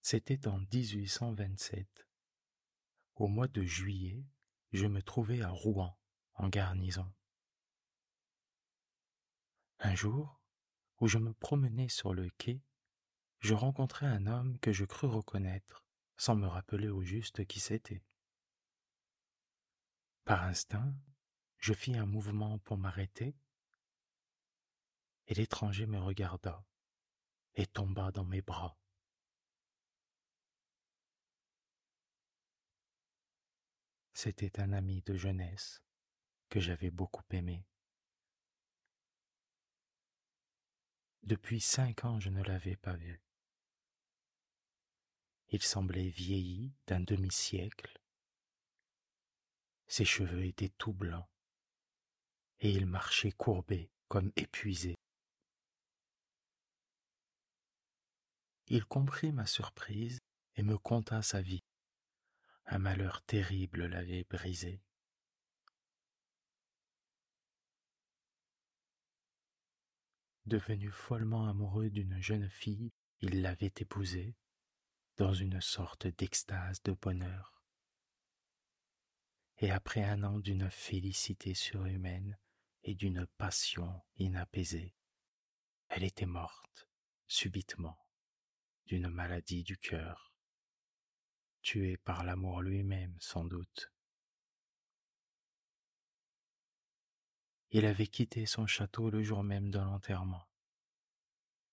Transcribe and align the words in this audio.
C'était 0.00 0.48
en 0.48 0.58
1827. 0.58 2.06
Au 3.16 3.26
mois 3.28 3.48
de 3.48 3.62
juillet, 3.62 4.24
je 4.72 4.86
me 4.86 5.02
trouvais 5.02 5.42
à 5.42 5.50
Rouen, 5.50 5.98
en 6.34 6.48
garnison. 6.48 7.12
Un 9.80 9.94
jour, 9.94 10.40
où 11.00 11.08
je 11.08 11.18
me 11.18 11.32
promenais 11.34 11.88
sur 11.88 12.14
le 12.14 12.30
quai, 12.38 12.62
je 13.40 13.54
rencontrai 13.54 14.06
un 14.06 14.26
homme 14.26 14.58
que 14.58 14.72
je 14.72 14.84
crus 14.84 15.10
reconnaître, 15.10 15.84
sans 16.16 16.34
me 16.34 16.46
rappeler 16.46 16.88
au 16.88 17.02
juste 17.02 17.44
qui 17.46 17.60
c'était. 17.60 18.02
Par 20.24 20.42
instinct, 20.42 20.94
je 21.58 21.72
fis 21.72 21.96
un 21.96 22.06
mouvement 22.06 22.58
pour 22.60 22.76
m'arrêter, 22.76 23.36
et 25.26 25.34
l'étranger 25.34 25.86
me 25.86 25.98
regarda 25.98 26.64
et 27.54 27.66
tomba 27.66 28.10
dans 28.12 28.24
mes 28.24 28.42
bras. 28.42 28.78
C'était 34.20 34.58
un 34.58 34.72
ami 34.72 35.00
de 35.02 35.14
jeunesse 35.14 35.80
que 36.48 36.58
j'avais 36.58 36.90
beaucoup 36.90 37.22
aimé. 37.30 37.64
Depuis 41.22 41.60
cinq 41.60 42.04
ans 42.04 42.18
je 42.18 42.28
ne 42.28 42.42
l'avais 42.42 42.74
pas 42.74 42.96
vu. 42.96 43.22
Il 45.50 45.62
semblait 45.62 46.08
vieilli 46.08 46.74
d'un 46.88 46.98
demi-siècle. 46.98 47.96
Ses 49.86 50.04
cheveux 50.04 50.46
étaient 50.46 50.74
tout 50.78 50.92
blancs 50.92 51.28
et 52.58 52.72
il 52.72 52.86
marchait 52.86 53.30
courbé 53.30 53.88
comme 54.08 54.32
épuisé. 54.34 54.96
Il 58.66 58.84
comprit 58.84 59.30
ma 59.30 59.46
surprise 59.46 60.18
et 60.56 60.64
me 60.64 60.76
conta 60.76 61.22
sa 61.22 61.40
vie. 61.40 61.62
Un 62.70 62.78
malheur 62.80 63.22
terrible 63.22 63.86
l'avait 63.86 64.24
brisé. 64.24 64.82
Devenu 70.44 70.90
follement 70.90 71.48
amoureux 71.48 71.88
d'une 71.88 72.20
jeune 72.20 72.50
fille, 72.50 72.92
il 73.20 73.40
l'avait 73.40 73.72
épousée 73.78 74.36
dans 75.16 75.32
une 75.32 75.62
sorte 75.62 76.08
d'extase 76.08 76.82
de 76.82 76.92
bonheur. 76.92 77.64
Et 79.56 79.70
après 79.70 80.04
un 80.04 80.22
an 80.22 80.38
d'une 80.38 80.70
félicité 80.70 81.54
surhumaine 81.54 82.38
et 82.82 82.94
d'une 82.94 83.26
passion 83.38 84.02
inapaisée, 84.16 84.94
elle 85.88 86.04
était 86.04 86.26
morte, 86.26 86.86
subitement, 87.28 87.98
d'une 88.84 89.08
maladie 89.08 89.64
du 89.64 89.78
cœur 89.78 90.27
tué 91.68 91.98
par 91.98 92.24
l'amour 92.24 92.62
lui-même 92.62 93.14
sans 93.20 93.44
doute. 93.44 93.92
Il 97.68 97.84
avait 97.84 98.06
quitté 98.06 98.46
son 98.46 98.66
château 98.66 99.10
le 99.10 99.22
jour 99.22 99.42
même 99.42 99.70
de 99.70 99.78
l'enterrement, 99.78 100.48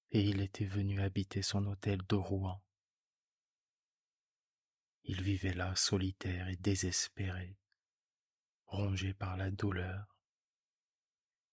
et 0.10 0.22
il 0.22 0.42
était 0.42 0.66
venu 0.66 1.00
habiter 1.00 1.42
son 1.42 1.66
hôtel 1.68 2.02
de 2.10 2.16
Rouen. 2.16 2.62
Il 5.06 5.22
vivait 5.22 5.54
là 5.54 5.74
solitaire 5.78 6.50
et 6.50 6.58
désespéré, 6.58 7.58
rongé 8.66 9.14
par 9.14 9.38
la 9.38 9.50
douleur, 9.50 10.18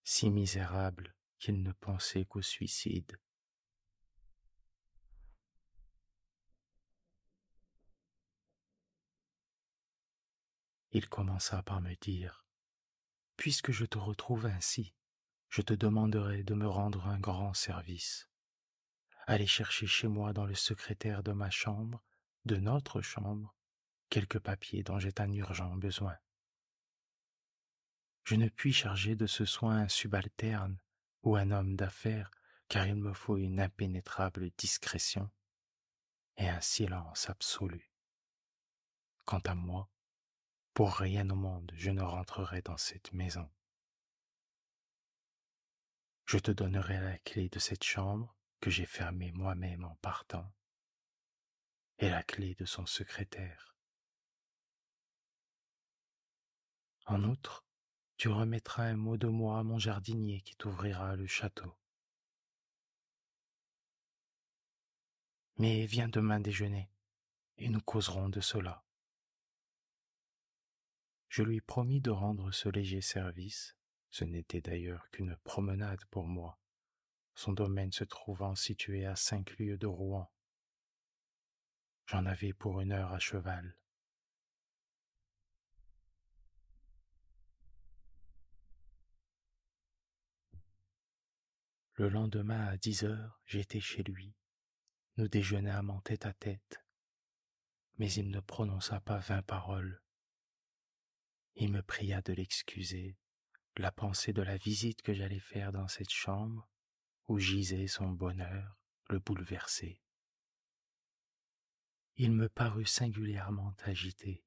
si 0.03 0.31
misérable 0.31 1.15
qu'il 1.39 1.63
ne 1.63 1.71
pensait 1.71 2.25
qu'au 2.25 2.43
suicide. 2.43 3.21
Il 10.93 11.09
commença 11.09 11.63
par 11.63 11.81
me 11.81 11.95
dire 11.95 12.45
Puisque 13.37 13.73
je 13.73 13.87
te 13.87 13.97
retrouve 13.97 14.45
ainsi, 14.45 14.95
je 15.49 15.63
te 15.63 15.73
demanderai 15.73 16.45
de 16.45 16.55
me 16.55 16.69
rendre 16.69 17.07
un 17.07 17.19
grand 17.19 17.55
service. 17.55 18.29
Allez 19.27 19.47
chercher 19.47 19.87
chez 19.87 20.09
moi 20.09 20.35
dans 20.35 20.45
le 20.45 20.55
secrétaire 20.55 21.23
de 21.23 21.33
ma 21.33 21.49
chambre, 21.49 22.03
de 22.45 22.57
notre 22.57 23.01
chambre, 23.01 23.57
quelques 24.11 24.39
papiers 24.39 24.83
dont 24.83 24.99
j'ai 24.99 25.15
un 25.19 25.33
urgent 25.33 25.75
besoin. 25.77 26.17
Je 28.25 28.35
ne 28.35 28.49
puis 28.49 28.75
charger 28.75 29.17
de 29.17 29.27
ce 29.27 29.47
soin 29.47 29.79
un 29.79 29.89
subalterne 29.89 30.79
ou 31.23 31.37
un 31.37 31.51
homme 31.53 31.75
d'affaires, 31.75 32.31
car 32.69 32.87
il 32.87 32.97
me 32.97 33.15
faut 33.15 33.39
une 33.39 33.61
impénétrable 33.61 34.51
discrétion 34.59 35.31
et 36.37 36.49
un 36.49 36.61
silence 36.61 37.31
absolu. 37.31 37.91
Quant 39.25 39.41
à 39.41 39.55
moi, 39.55 39.89
pour 40.75 40.95
rien 40.95 41.29
au 41.31 41.35
monde 41.35 41.71
je 41.77 41.91
ne 41.91 42.03
rentrerai 42.03 42.63
dans 42.63 42.77
cette 42.77 43.13
maison. 43.13 43.49
Je 46.25 46.39
te 46.39 46.51
donnerai 46.51 47.01
la 47.01 47.19
clé 47.19 47.49
de 47.49 47.59
cette 47.59 47.85
chambre 47.85 48.35
que 48.61 48.71
j'ai 48.71 48.87
fermée 48.87 49.33
moi-même 49.33 49.85
en 49.85 49.97
partant, 49.97 50.51
et 51.99 52.09
la 52.09 52.23
clé 52.23 52.55
de 52.55 52.65
son 52.65 52.87
secrétaire. 52.87 53.77
En 57.07 57.25
outre, 57.25 57.67
tu 58.17 58.29
remettras 58.29 58.85
un 58.85 58.97
mot 58.97 59.17
de 59.17 59.27
moi 59.27 59.59
à 59.59 59.63
mon 59.65 59.79
jardinier 59.79 60.41
qui 60.43 60.55
t'ouvrira 60.57 61.17
le 61.17 61.27
château. 61.27 61.77
Mais 65.59 65.85
viens 65.87 66.09
demain 66.09 66.41
déjeuner, 66.41 66.89
et 67.59 67.69
nous 67.69 67.81
causerons 67.81 68.29
de 68.29 68.41
cela. 68.41 68.85
Je 71.33 71.43
lui 71.43 71.63
promis 71.63 72.03
de 72.03 72.11
rendre 72.11 72.53
ce 72.53 72.69
léger 72.69 73.01
service. 73.01 73.75
Ce 74.11 74.23
n'était 74.23 74.61
d'ailleurs 74.61 75.09
qu'une 75.13 75.35
promenade 75.45 76.05
pour 76.11 76.27
moi, 76.27 76.61
son 77.35 77.55
domaine 77.55 77.91
se 77.91 78.05
trouvant 78.05 78.55
situé 78.55 79.07
à 79.07 79.17
cinq 79.17 79.57
lieues 79.57 79.79
de 79.79 79.87
Rouen. 79.87 80.31
J'en 82.05 82.27
avais 82.27 82.53
pour 82.53 82.83
une 82.83 82.93
heure 82.93 83.15
à 83.15 83.19
cheval. 83.19 83.79
Le 91.95 92.11
lendemain 92.11 92.67
à 92.67 92.77
dix 92.77 93.05
heures, 93.05 93.41
j'étais 93.47 93.81
chez 93.81 94.03
lui. 94.03 94.37
Nous 95.17 95.29
déjeunâmes 95.29 95.89
en 95.89 96.03
tête 96.03 96.27
à 96.27 96.35
tête, 96.35 96.85
mais 97.97 98.13
il 98.13 98.31
ne 98.31 98.41
prononça 98.41 99.01
pas 99.01 99.17
vingt 99.17 99.41
paroles. 99.41 100.03
Il 101.57 101.71
me 101.73 101.83
pria 101.83 102.23
de 102.23 102.33
l'excuser. 102.33 103.17
La 103.77 103.93
pensée 103.93 104.33
de 104.33 104.43
la 104.43 104.57
visite 104.57 105.03
que 105.03 105.15
j'allais 105.15 105.41
faire 105.41 105.73
dans 105.73 105.89
cette 105.89 106.11
chambre, 106.11 106.69
où 107.29 107.39
gisait 107.39 107.87
son 107.87 108.11
bonheur, 108.11 108.79
le 109.09 109.19
bouleversait. 109.19 110.03
Il 112.17 112.33
me 112.33 112.49
parut 112.49 112.87
singulièrement 112.87 113.75
agité, 113.85 114.45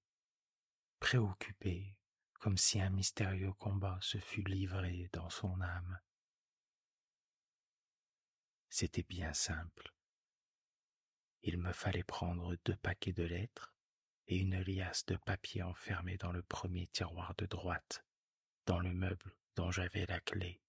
préoccupé, 1.00 1.98
comme 2.40 2.58
si 2.58 2.80
un 2.80 2.92
mystérieux 2.92 3.54
combat 3.54 3.98
se 4.02 4.20
fût 4.20 4.44
livré 4.44 5.10
dans 5.14 5.30
son 5.30 5.60
âme. 5.62 6.00
C'était 8.70 9.04
bien 9.04 9.34
simple. 9.34 9.94
Il 11.42 11.58
me 11.58 11.74
fallait 11.74 12.04
prendre 12.04 12.56
deux 12.66 12.76
paquets 12.78 13.14
de 13.14 13.24
lettres, 13.24 13.75
et 14.28 14.38
une 14.38 14.62
liasse 14.62 15.06
de 15.06 15.18
papier 15.18 15.62
enfermée 15.64 16.18
dans 16.18 16.32
le 16.32 16.42
premier 16.42 16.88
tiroir 16.88 17.36
de 17.36 17.46
droite, 17.46 18.06
dans 18.66 18.80
le 18.80 18.94
meuble 18.94 19.36
dont 19.56 19.72
j'avais 19.72 20.06
la 20.06 20.20
clé. 20.20 20.62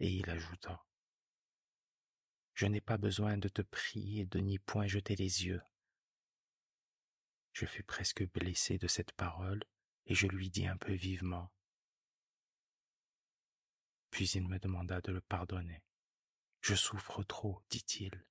Et 0.00 0.10
il 0.10 0.28
ajouta 0.28 0.84
Je 2.54 2.66
n'ai 2.66 2.80
pas 2.80 2.98
besoin 2.98 3.38
de 3.38 3.48
te 3.48 3.62
prier 3.62 4.26
de 4.26 4.40
n'y 4.40 4.58
point 4.58 4.86
jeter 4.86 5.16
les 5.16 5.46
yeux. 5.46 5.62
Je 7.52 7.66
fus 7.66 7.84
presque 7.84 8.28
blessé 8.32 8.78
de 8.78 8.88
cette 8.88 9.12
parole 9.12 9.62
et 10.06 10.14
je 10.14 10.26
lui 10.26 10.50
dis 10.50 10.66
un 10.66 10.76
peu 10.76 10.92
vivement. 10.92 11.52
Puis 14.10 14.28
il 14.30 14.48
me 14.48 14.58
demanda 14.58 15.00
de 15.00 15.12
le 15.12 15.20
pardonner. 15.20 15.82
Je 16.60 16.74
souffre 16.74 17.22
trop, 17.22 17.62
dit-il. 17.70 18.24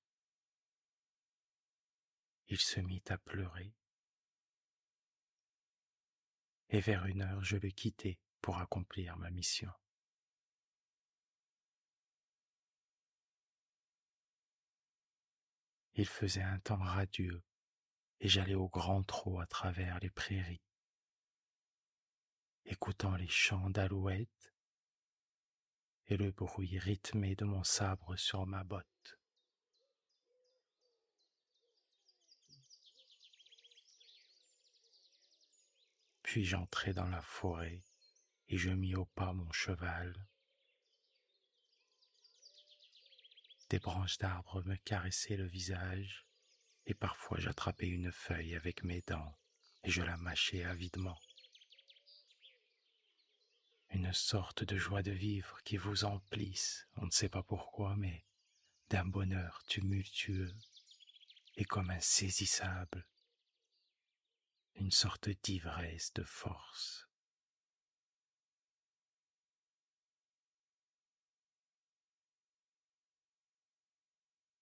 Il 2.48 2.58
se 2.58 2.80
mit 2.80 3.02
à 3.08 3.16
pleurer. 3.16 3.74
Et 6.68 6.80
vers 6.80 7.06
une 7.06 7.22
heure, 7.22 7.44
je 7.44 7.56
le 7.56 7.70
quittai 7.70 8.18
pour 8.40 8.58
accomplir 8.58 9.16
ma 9.16 9.30
mission. 9.30 9.70
Il 15.94 16.06
faisait 16.06 16.42
un 16.42 16.58
temps 16.58 16.82
radieux 16.82 17.42
et 18.20 18.28
j'allais 18.28 18.54
au 18.54 18.68
grand 18.68 19.02
trot 19.04 19.38
à 19.38 19.46
travers 19.46 20.00
les 20.00 20.10
prairies, 20.10 20.62
écoutant 22.64 23.14
les 23.16 23.28
chants 23.28 23.70
d'alouettes 23.70 24.52
et 26.06 26.16
le 26.16 26.32
bruit 26.32 26.78
rythmé 26.78 27.36
de 27.36 27.44
mon 27.44 27.62
sabre 27.64 28.16
sur 28.16 28.46
ma 28.46 28.64
botte. 28.64 28.93
Puis 36.34 36.44
j'entrai 36.44 36.92
dans 36.92 37.06
la 37.06 37.22
forêt 37.22 37.84
et 38.48 38.58
je 38.58 38.70
mis 38.70 38.96
au 38.96 39.04
pas 39.04 39.32
mon 39.32 39.52
cheval. 39.52 40.26
Des 43.70 43.78
branches 43.78 44.18
d'arbres 44.18 44.60
me 44.64 44.74
caressaient 44.74 45.36
le 45.36 45.46
visage 45.46 46.26
et 46.86 46.94
parfois 46.94 47.38
j'attrapais 47.38 47.86
une 47.86 48.10
feuille 48.10 48.56
avec 48.56 48.82
mes 48.82 49.00
dents 49.02 49.38
et 49.84 49.92
je 49.92 50.02
la 50.02 50.16
mâchais 50.16 50.64
avidement. 50.64 51.20
Une 53.90 54.12
sorte 54.12 54.64
de 54.64 54.76
joie 54.76 55.04
de 55.04 55.12
vivre 55.12 55.62
qui 55.62 55.76
vous 55.76 56.04
emplisse, 56.04 56.88
on 56.96 57.06
ne 57.06 57.12
sait 57.12 57.28
pas 57.28 57.44
pourquoi, 57.44 57.94
mais 57.96 58.26
d'un 58.90 59.04
bonheur 59.04 59.62
tumultueux 59.68 60.52
et 61.54 61.64
comme 61.64 61.90
insaisissable, 61.90 63.06
une 64.74 64.90
sorte 64.90 65.28
d'ivresse 65.28 66.12
de 66.14 66.24
force. 66.24 67.08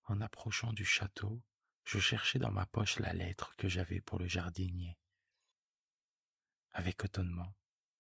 En 0.04 0.20
approchant 0.20 0.72
du 0.72 0.84
château, 0.84 1.42
je 1.84 1.98
cherchai 1.98 2.38
dans 2.38 2.50
ma 2.50 2.66
poche 2.66 2.98
la 2.98 3.12
lettre 3.12 3.56
que 3.56 3.68
j'avais 3.68 4.00
pour 4.00 4.18
le 4.18 4.26
jardinier. 4.26 4.98
Avec 6.72 7.04
étonnement, 7.04 7.54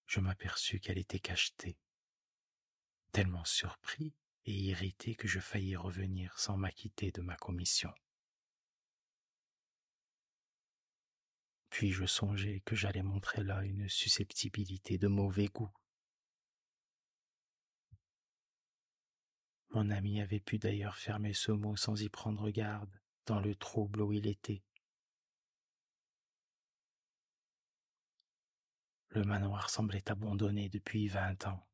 je 0.06 0.20
m'aperçus 0.20 0.80
qu'elle 0.80 0.98
était 0.98 1.20
cachetée. 1.20 1.78
Tellement 3.12 3.44
surpris 3.44 4.14
et 4.44 4.52
irrité 4.52 5.14
que 5.14 5.28
je 5.28 5.40
faillis 5.40 5.76
revenir 5.76 6.38
sans 6.38 6.56
m'acquitter 6.56 7.12
de 7.12 7.22
ma 7.22 7.36
commission. 7.36 7.92
Puis 11.72 11.90
je 11.90 12.04
songeai 12.04 12.60
que 12.66 12.76
j'allais 12.76 13.02
montrer 13.02 13.42
là 13.42 13.64
une 13.64 13.88
susceptibilité 13.88 14.98
de 14.98 15.08
mauvais 15.08 15.46
goût. 15.46 15.72
Mon 19.70 19.88
ami 19.88 20.20
avait 20.20 20.38
pu 20.38 20.58
d'ailleurs 20.58 20.98
fermer 20.98 21.32
ce 21.32 21.50
mot 21.50 21.74
sans 21.76 22.02
y 22.02 22.10
prendre 22.10 22.50
garde 22.50 23.00
dans 23.24 23.40
le 23.40 23.54
trouble 23.54 24.02
où 24.02 24.12
il 24.12 24.26
était. 24.26 24.62
Le 29.08 29.24
manoir 29.24 29.70
semblait 29.70 30.10
abandonné 30.10 30.68
depuis 30.68 31.08
vingt 31.08 31.46
ans. 31.46 31.66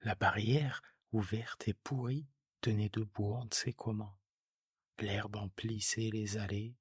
La 0.00 0.14
barrière, 0.14 0.80
ouverte 1.12 1.68
et 1.68 1.74
pourrie, 1.74 2.26
tenait 2.62 2.88
debout 2.88 3.34
on 3.34 3.44
ne 3.44 3.52
sait 3.52 3.74
comment. 3.74 4.18
L'herbe 4.98 5.36
emplissait 5.36 6.08
les 6.10 6.38
allées. 6.38 6.79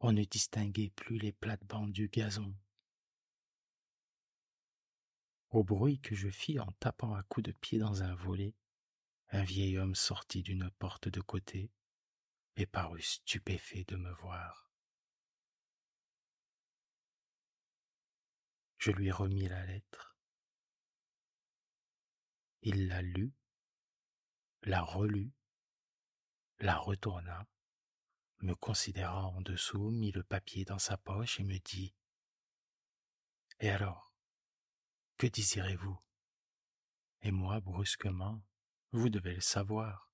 On 0.00 0.12
ne 0.12 0.22
distinguait 0.22 0.90
plus 0.90 1.18
les 1.18 1.32
plates-bandes 1.32 1.90
du 1.90 2.08
gazon. 2.08 2.54
Au 5.50 5.64
bruit 5.64 5.98
que 5.98 6.14
je 6.14 6.28
fis 6.28 6.60
en 6.60 6.70
tapant 6.78 7.14
à 7.14 7.22
coups 7.24 7.46
de 7.46 7.52
pied 7.52 7.78
dans 7.78 8.02
un 8.02 8.14
volet, 8.14 8.54
un 9.30 9.42
vieil 9.42 9.76
homme 9.76 9.94
sortit 9.94 10.42
d'une 10.42 10.70
porte 10.78 11.08
de 11.08 11.20
côté 11.20 11.72
et 12.56 12.66
parut 12.66 13.02
stupéfait 13.02 13.84
de 13.84 13.96
me 13.96 14.12
voir. 14.12 14.70
Je 18.78 18.92
lui 18.92 19.10
remis 19.10 19.48
la 19.48 19.66
lettre. 19.66 20.16
Il 22.62 22.86
la 22.86 23.02
lut, 23.02 23.32
la 24.62 24.80
relut, 24.82 25.32
la 26.60 26.76
retourna, 26.76 27.46
me 28.40 28.54
considéra 28.54 29.26
en 29.26 29.40
dessous, 29.40 29.90
mit 29.90 30.12
le 30.12 30.22
papier 30.22 30.64
dans 30.64 30.78
sa 30.78 30.96
poche 30.96 31.40
et 31.40 31.44
me 31.44 31.58
dit 31.58 31.94
Et 33.60 33.70
alors, 33.70 34.12
que 35.16 35.26
désirez-vous? 35.26 35.98
Et 37.22 37.32
moi, 37.32 37.60
brusquement, 37.60 38.42
vous 38.92 39.08
devez 39.08 39.34
le 39.34 39.40
savoir 39.40 40.08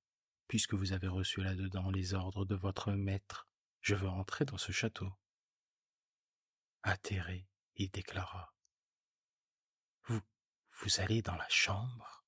puisque 0.48 0.74
vous 0.74 0.92
avez 0.92 1.08
reçu 1.08 1.42
là-dedans 1.42 1.90
les 1.90 2.14
ordres 2.14 2.44
de 2.44 2.54
votre 2.54 2.92
maître, 2.92 3.48
je 3.80 3.94
veux 3.94 4.08
entrer 4.08 4.44
dans 4.44 4.58
ce 4.58 4.72
château. 4.72 5.10
Atterré, 6.82 7.48
il 7.76 7.90
déclara. 7.90 8.54
Vous, 10.04 10.20
vous 10.80 11.00
allez 11.00 11.22
dans 11.22 11.36
la 11.36 11.48
chambre? 11.48 12.24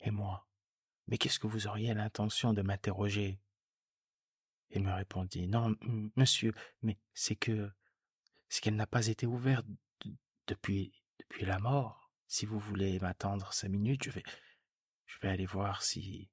Et 0.00 0.10
moi, 0.10 0.48
mais 1.06 1.18
qu'est-ce 1.18 1.38
que 1.38 1.46
vous 1.46 1.66
auriez 1.66 1.92
l'intention 1.94 2.52
de 2.52 2.62
m'interroger? 2.62 3.40
Il 4.76 4.82
me 4.82 4.92
répondit, 4.92 5.48
non, 5.48 5.74
monsieur, 6.16 6.52
mais 6.82 6.98
c'est 7.14 7.34
que, 7.34 7.72
c'est 8.50 8.60
qu'elle 8.60 8.76
n'a 8.76 8.86
pas 8.86 9.06
été 9.06 9.24
ouverte 9.24 9.64
depuis, 10.48 10.92
depuis 11.18 11.46
la 11.46 11.58
mort. 11.58 12.12
Si 12.26 12.44
vous 12.44 12.58
voulez 12.58 13.00
m'attendre 13.00 13.54
cinq 13.54 13.70
minutes, 13.70 14.04
je 14.04 14.10
vais, 14.10 14.22
je 15.06 15.18
vais 15.20 15.28
aller 15.28 15.46
voir 15.46 15.82
si... 15.82 16.28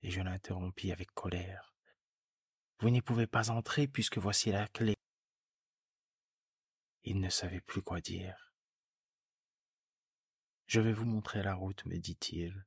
Et 0.00 0.10
je 0.10 0.22
l'interrompis 0.22 0.92
avec 0.92 1.12
colère. 1.12 1.74
Vous 2.78 2.88
n'y 2.88 3.02
pouvez 3.02 3.26
pas 3.26 3.50
entrer 3.50 3.86
puisque 3.86 4.16
voici 4.16 4.50
la 4.50 4.66
clé. 4.68 4.94
Il 7.04 7.20
ne 7.20 7.28
savait 7.28 7.60
plus 7.60 7.82
quoi 7.82 8.00
dire. 8.00 8.54
Je 10.64 10.80
vais 10.80 10.94
vous 10.94 11.04
montrer 11.04 11.42
la 11.42 11.54
route, 11.54 11.84
me 11.84 11.98
dit-il. 11.98 12.64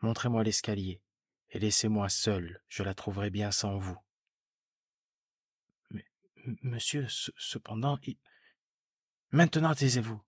Montrez-moi 0.00 0.44
l'escalier 0.44 1.02
et 1.50 1.58
laissez-moi 1.58 2.08
seul, 2.08 2.62
je 2.68 2.82
la 2.82 2.94
trouverai 2.94 3.30
bien 3.30 3.50
sans 3.50 3.78
vous. 3.78 3.98
Mais, 5.90 6.06
monsieur, 6.62 7.06
cependant, 7.08 7.98
il... 8.02 8.18
Maintenant 9.30 9.74
taisez-vous. 9.74 10.22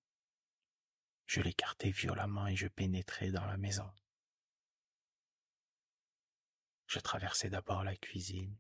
Je 1.27 1.41
l'écartai 1.41 1.91
violemment 1.91 2.47
et 2.47 2.57
je 2.57 2.69
pénétrai 2.69 3.31
dans 3.31 3.45
la 3.45 3.57
maison. 3.57 3.91
Je 6.87 6.99
traversai 7.01 7.51
d'abord 7.51 7.85
la 7.85 7.97
cuisine, 7.97 8.57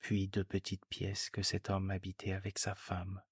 puis 0.00 0.26
deux 0.26 0.44
petites 0.44 0.84
pièces 0.86 1.30
que 1.30 1.42
cet 1.42 1.70
homme 1.70 1.90
habitait 1.90 2.32
avec 2.32 2.58
sa 2.58 2.74
femme. 2.74 3.22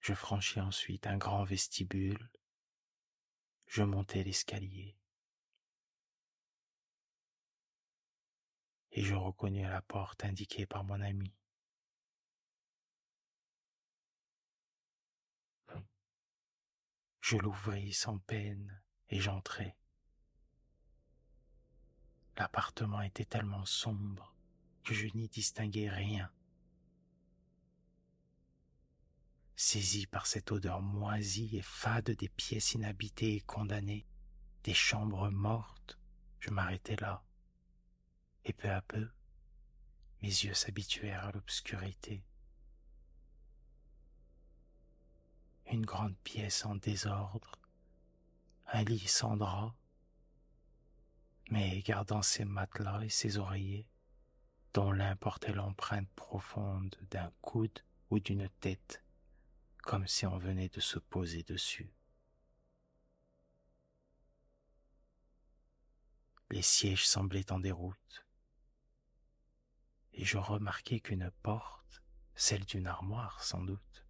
Je 0.00 0.12
franchis 0.14 0.60
ensuite 0.60 1.06
un 1.06 1.16
grand 1.16 1.44
vestibule. 1.44 2.30
Je 3.66 3.82
montai 3.82 4.24
l'escalier. 4.24 4.96
Et 8.92 9.02
je 9.02 9.14
reconnus 9.14 9.68
la 9.68 9.82
porte 9.82 10.24
indiquée 10.24 10.66
par 10.66 10.84
mon 10.84 11.00
ami. 11.00 11.32
Je 17.20 17.36
l'ouvris 17.36 17.92
sans 17.92 18.18
peine 18.18 18.82
et 19.08 19.20
j'entrai. 19.20 19.76
L'appartement 22.36 23.00
était 23.00 23.24
tellement 23.24 23.64
sombre 23.64 24.34
que 24.84 24.92
je 24.92 25.06
n'y 25.14 25.28
distinguais 25.28 25.88
rien. 25.88 26.30
Saisi 29.54 30.06
par 30.06 30.26
cette 30.26 30.50
odeur 30.50 30.82
moisie 30.82 31.56
et 31.56 31.62
fade 31.62 32.10
des 32.10 32.28
pièces 32.28 32.72
inhabitées 32.74 33.36
et 33.36 33.40
condamnées, 33.40 34.06
des 34.64 34.74
chambres 34.74 35.30
mortes, 35.30 35.98
je 36.40 36.50
m'arrêtai 36.50 36.96
là. 36.96 37.22
Et 38.44 38.52
peu 38.52 38.70
à 38.70 38.82
peu, 38.82 39.08
mes 40.20 40.28
yeux 40.28 40.54
s'habituèrent 40.54 41.24
à 41.24 41.32
l'obscurité. 41.32 42.24
une 45.72 45.86
grande 45.86 46.16
pièce 46.18 46.66
en 46.66 46.74
désordre, 46.76 47.58
un 48.72 48.84
lit 48.84 49.08
sans 49.08 49.36
drap, 49.36 49.74
mais 51.50 51.80
gardant 51.80 52.22
ses 52.22 52.44
matelas 52.44 53.02
et 53.02 53.08
ses 53.08 53.38
oreillers, 53.38 53.86
dont 54.74 54.92
l'un 54.92 55.16
portait 55.16 55.52
l'empreinte 55.52 56.08
profonde 56.14 56.94
d'un 57.10 57.32
coude 57.40 57.80
ou 58.10 58.20
d'une 58.20 58.48
tête, 58.60 59.02
comme 59.78 60.06
si 60.06 60.26
on 60.26 60.36
venait 60.36 60.68
de 60.68 60.80
se 60.80 60.98
poser 60.98 61.42
dessus. 61.42 61.90
Les 66.50 66.62
sièges 66.62 67.06
semblaient 67.06 67.50
en 67.50 67.60
déroute, 67.60 68.26
et 70.14 70.24
je 70.24 70.38
remarquai 70.38 71.00
qu'une 71.00 71.30
porte, 71.42 72.02
celle 72.34 72.64
d'une 72.64 72.86
armoire 72.86 73.42
sans 73.42 73.62
doute, 73.62 74.06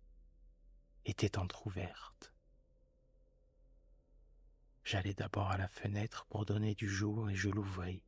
était 1.04 1.38
entr'ouverte. 1.38 2.32
J'allai 4.84 5.14
d'abord 5.14 5.50
à 5.50 5.56
la 5.56 5.68
fenêtre 5.68 6.26
pour 6.26 6.44
donner 6.44 6.74
du 6.74 6.88
jour 6.88 7.30
et 7.30 7.34
je 7.34 7.48
l'ouvris. 7.48 8.02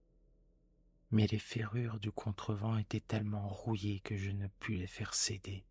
Mais 1.11 1.27
les 1.29 1.39
ferrures 1.39 2.01
du 2.01 2.11
contrevent 2.11 2.79
étaient 2.79 3.01
tellement 3.01 3.49
rouillées 3.49 4.01
que 4.01 4.17
je 4.17 4.31
ne 4.31 4.49
pus 4.49 4.77
les 4.77 4.89
faire 4.89 5.15
céder. 5.15 5.65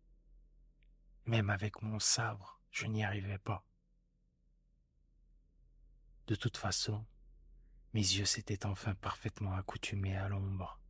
Même 1.26 1.50
avec 1.50 1.82
mon 1.82 1.98
sabre, 1.98 2.60
je 2.70 2.86
n'y 2.86 3.04
arrivais 3.04 3.38
pas. 3.38 3.66
De 6.26 6.34
toute 6.34 6.56
façon, 6.56 7.04
mes 7.92 8.00
yeux 8.00 8.24
s'étaient 8.24 8.64
enfin 8.64 8.94
parfaitement 8.94 9.52
accoutumés 9.52 10.16
à 10.16 10.28
l'ombre, 10.28 10.80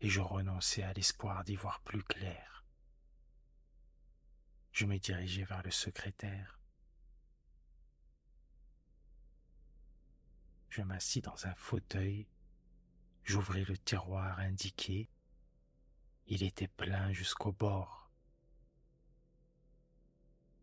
et 0.00 0.08
je 0.08 0.20
renonçais 0.20 0.82
à 0.82 0.92
l'espoir 0.92 1.44
d'y 1.44 1.56
voir 1.56 1.80
plus 1.80 2.02
clair. 2.02 2.64
Je 4.72 4.86
me 4.86 4.98
dirigeai 4.98 5.44
vers 5.44 5.62
le 5.62 5.70
secrétaire. 5.70 6.58
Je 10.68 10.82
m'assis 10.82 11.20
dans 11.20 11.46
un 11.46 11.54
fauteuil, 11.54 12.26
j'ouvris 13.22 13.64
le 13.64 13.78
tiroir 13.78 14.40
indiqué. 14.40 15.08
Il 16.26 16.42
était 16.42 16.68
plein 16.68 17.12
jusqu'au 17.12 17.52
bord. 17.52 18.10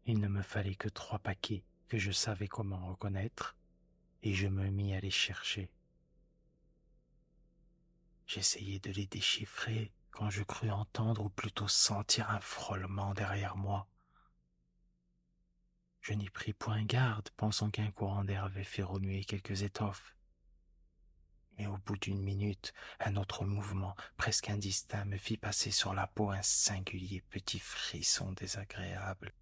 Il 0.05 0.19
ne 0.19 0.27
me 0.27 0.41
fallait 0.41 0.75
que 0.75 0.89
trois 0.89 1.19
paquets 1.19 1.63
que 1.87 1.97
je 1.97 2.11
savais 2.11 2.47
comment 2.47 2.87
reconnaître, 2.87 3.55
et 4.23 4.33
je 4.33 4.47
me 4.47 4.69
mis 4.69 4.93
à 4.93 4.99
les 4.99 5.11
chercher. 5.11 5.69
J'essayais 8.33 8.79
de 8.79 8.91
les 8.91 9.07
déchiffrer 9.07 9.91
quand 10.11 10.29
je 10.29 10.43
crus 10.43 10.71
entendre 10.71 11.25
ou 11.25 11.29
plutôt 11.29 11.67
sentir 11.67 12.29
un 12.29 12.39
frôlement 12.39 13.13
derrière 13.13 13.57
moi. 13.57 13.89
Je 15.99 16.13
n'y 16.13 16.29
pris 16.29 16.53
point 16.53 16.85
garde, 16.85 17.29
pensant 17.31 17.69
qu'un 17.69 17.91
courant 17.91 18.23
d'air 18.23 18.45
avait 18.45 18.63
fait 18.63 18.83
remuer 18.83 19.25
quelques 19.25 19.63
étoffes. 19.63 20.15
Mais 21.57 21.67
au 21.67 21.77
bout 21.79 21.97
d'une 21.97 22.21
minute, 22.21 22.73
un 23.01 23.17
autre 23.17 23.43
mouvement, 23.43 23.97
presque 24.15 24.49
indistinct, 24.49 25.03
me 25.03 25.17
fit 25.17 25.35
passer 25.35 25.71
sur 25.71 25.93
la 25.93 26.07
peau 26.07 26.31
un 26.31 26.41
singulier 26.41 27.19
petit 27.31 27.59
frisson 27.59 28.31
désagréable. 28.31 29.33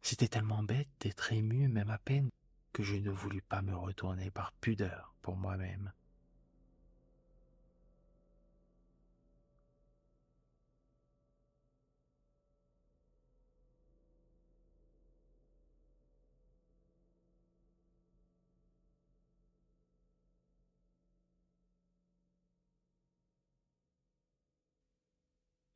C'était 0.00 0.26
tellement 0.26 0.64
bête 0.64 0.90
d'être 0.98 1.30
ému 1.32 1.68
même 1.68 1.90
à 1.90 1.98
peine 1.98 2.32
que 2.72 2.82
je 2.82 2.96
ne 2.96 3.10
voulus 3.10 3.42
pas 3.42 3.62
me 3.62 3.76
retourner 3.76 4.30
par 4.30 4.52
pudeur 4.52 5.14
pour 5.22 5.36
moi-même. 5.36 5.92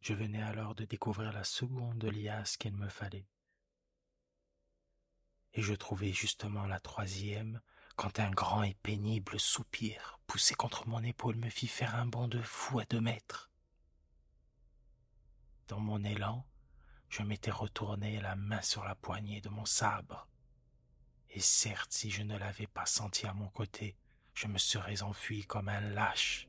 Je 0.07 0.15
venais 0.15 0.41
alors 0.41 0.76
de 0.76 0.85
découvrir 0.85 1.33
la 1.33 1.43
seconde 1.43 2.05
liasse 2.05 2.57
qu'il 2.57 2.76
me 2.76 2.88
fallait. 2.88 3.26
Et 5.57 5.63
je 5.63 5.75
trouvais 5.75 6.13
justement 6.13 6.67
la 6.67 6.81
troisième 6.81 7.61
quand 7.97 8.21
un 8.21 8.31
grand 8.31 8.63
et 8.63 8.75
pénible 8.75 9.41
soupir 9.41 10.21
poussé 10.27 10.55
contre 10.55 10.87
mon 10.87 11.03
épaule 11.03 11.37
me 11.37 11.49
fit 11.49 11.67
faire 11.67 11.95
un 11.95 12.05
bond 12.05 12.29
de 12.29 12.43
fou 12.43 12.79
à 12.79 12.85
deux 12.85 13.01
mètres. 13.01 13.51
Dans 15.69 15.81
mon 15.81 16.05
élan, 16.05 16.47
je 17.09 17.23
m'étais 17.23 17.51
retourné 17.51 18.21
la 18.21 18.37
main 18.37 18.61
sur 18.61 18.85
la 18.85 18.95
poignée 18.95 19.41
de 19.41 19.49
mon 19.49 19.65
sabre. 19.65 20.29
Et 21.31 21.41
certes, 21.41 21.93
si 21.93 22.11
je 22.11 22.23
ne 22.23 22.37
l'avais 22.37 22.67
pas 22.67 22.87
senti 22.87 23.27
à 23.27 23.33
mon 23.33 23.49
côté, 23.49 23.97
je 24.35 24.49
me 24.49 24.59
serais 24.59 25.03
enfui 25.03 25.47
comme 25.47 25.71
un 25.71 25.81
lâche. 25.81 26.49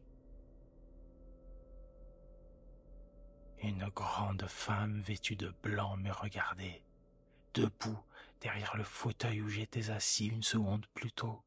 Une 3.63 3.87
grande 3.87 4.45
femme 4.47 5.01
vêtue 5.01 5.37
de 5.37 5.55
blanc 5.63 5.95
me 5.95 6.11
regardait, 6.11 6.83
debout 7.53 7.99
derrière 8.41 8.75
le 8.77 8.83
fauteuil 8.83 9.41
où 9.41 9.49
j'étais 9.49 9.89
assis 9.89 10.27
une 10.27 10.43
seconde 10.43 10.85
plus 10.93 11.11
tôt. 11.11 11.43